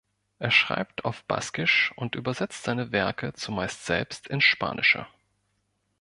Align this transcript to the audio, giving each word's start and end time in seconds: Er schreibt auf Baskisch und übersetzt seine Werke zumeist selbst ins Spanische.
Er 0.39 0.49
schreibt 0.49 1.05
auf 1.05 1.23
Baskisch 1.25 1.93
und 1.95 2.15
übersetzt 2.15 2.63
seine 2.63 2.91
Werke 2.91 3.33
zumeist 3.33 3.85
selbst 3.85 4.25
ins 4.29 4.45
Spanische. 4.45 5.05